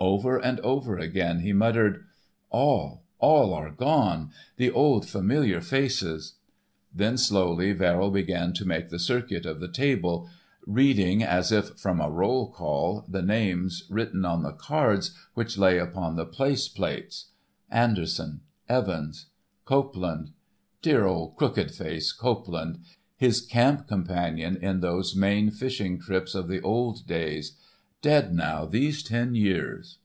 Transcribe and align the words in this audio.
Over 0.00 0.38
and 0.38 0.60
over 0.60 0.96
again 0.96 1.40
he 1.40 1.52
muttered: 1.52 2.04
"All, 2.50 3.02
all 3.18 3.52
are 3.52 3.72
gone, 3.72 4.30
the 4.56 4.70
old 4.70 5.08
familiar 5.08 5.60
faces." 5.60 6.34
Then 6.94 7.18
slowly 7.18 7.72
Verrill 7.72 8.12
began 8.12 8.52
to 8.54 8.64
make 8.64 8.90
the 8.90 9.00
circuit 9.00 9.44
of 9.44 9.58
the 9.58 9.66
table, 9.70 10.30
reading, 10.64 11.24
as 11.24 11.50
if 11.50 11.70
from 11.76 12.00
a 12.00 12.08
roll 12.12 12.48
call, 12.52 13.04
the 13.08 13.22
names 13.22 13.86
written 13.90 14.24
on 14.24 14.44
the 14.44 14.52
cards 14.52 15.16
which 15.34 15.58
lay 15.58 15.78
upon 15.78 16.14
the 16.14 16.24
place 16.26 16.68
plates. 16.68 17.30
"Anderson,... 17.68 18.42
Evans,... 18.68 19.26
Copeland,—dear 19.64 21.06
old 21.06 21.34
'crooked 21.34 21.72
face' 21.72 22.12
Copeland, 22.12 22.78
his 23.16 23.40
camp 23.40 23.88
companion 23.88 24.56
in 24.62 24.78
those 24.78 25.16
Maine 25.16 25.50
fishing 25.50 25.98
trips 26.00 26.36
of 26.36 26.46
the 26.46 26.60
old 26.60 27.04
days, 27.04 27.56
dead 28.00 28.32
now 28.32 28.64
these 28.64 29.02
ten 29.02 29.34
years.... 29.34 29.98